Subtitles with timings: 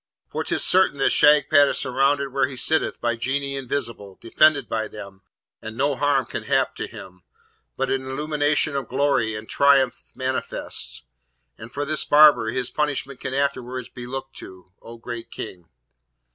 [0.31, 4.87] for 'tis certain that Shagpat is surrounded where he sitteth by Genii invisible, defended by
[4.87, 5.21] them,
[5.61, 7.21] and no harm can hap to him,
[7.77, 11.03] but an illumination of glory and triumph manifest":
[11.55, 15.69] and for this barber, his punishment can afterwards be looked to, O great King!'